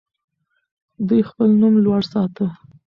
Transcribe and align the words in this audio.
دوی 1.07 1.21
خپل 1.29 1.49
نوم 1.61 1.75
لوړ 1.85 2.01
ساته. 2.11 2.45